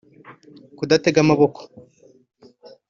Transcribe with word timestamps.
kudatega 0.77 1.17
amaboko 1.21 1.61